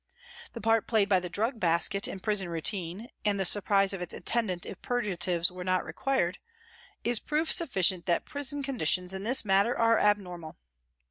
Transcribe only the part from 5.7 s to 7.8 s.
required, is proof 182 PRISONS AND PRISONERS